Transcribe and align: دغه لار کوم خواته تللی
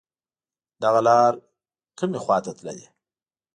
دغه 0.81 0.99
لار 1.07 1.33
کوم 1.97 2.11
خواته 2.23 2.51
تللی 2.57 2.85